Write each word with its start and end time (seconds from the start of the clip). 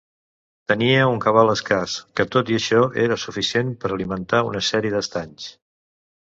Tenia 0.71 1.03
un 1.15 1.19
cabal 1.25 1.51
escàs, 1.55 1.99
que 2.21 2.25
tot 2.37 2.51
i 2.55 2.59
això 2.61 2.81
era 3.05 3.19
suficient 3.27 3.71
per 3.85 3.95
alimentar 4.01 4.43
una 4.51 4.65
sèrie 4.73 4.99
d'estanys. 4.99 5.51